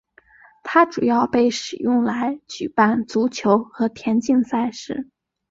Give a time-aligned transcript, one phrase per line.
[0.63, 5.07] 它主要被使用来举办足球和田径赛事。